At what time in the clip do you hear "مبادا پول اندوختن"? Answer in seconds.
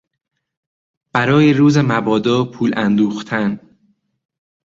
1.77-3.59